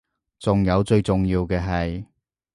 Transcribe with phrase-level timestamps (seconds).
[0.39, 2.03] 仲有最重要嘅係